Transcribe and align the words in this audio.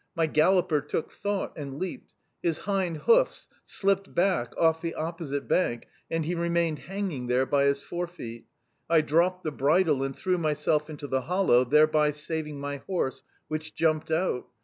My 0.15 0.25
galloper 0.25 0.81
took 0.81 1.11
thought 1.11 1.53
and 1.55 1.77
leaped. 1.77 2.15
His 2.41 2.57
hind 2.57 2.97
hoofs 3.05 3.47
slipped 3.63 4.15
back 4.15 4.51
off 4.57 4.81
the 4.81 4.95
opposite 4.95 5.47
bank, 5.47 5.87
and 6.09 6.25
he 6.25 6.33
remained 6.33 6.79
hanging 6.79 7.27
by 7.27 7.65
his 7.65 7.83
fore 7.83 8.07
feet. 8.07 8.47
I 8.89 9.01
dropped 9.01 9.43
the 9.43 9.51
bridle 9.51 10.01
and 10.01 10.15
threw 10.17 10.39
myself 10.39 10.89
into 10.89 11.05
the 11.05 11.21
hollow, 11.21 11.65
thereby 11.65 12.09
saving 12.13 12.59
my 12.59 12.77
horse, 12.77 13.21
which 13.47 13.75
jumped 13.75 14.09
out. 14.09 14.47